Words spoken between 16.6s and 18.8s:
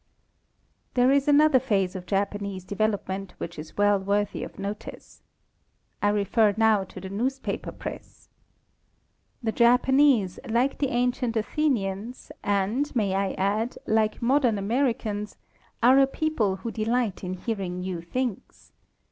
delight in hearing new things.